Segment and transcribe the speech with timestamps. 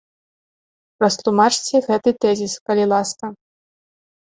[1.03, 3.25] Растлумачце гэты тэзіс, калі ласка.